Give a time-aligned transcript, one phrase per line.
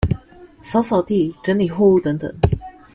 [0.63, 2.33] 掃掃地、整理貨物等等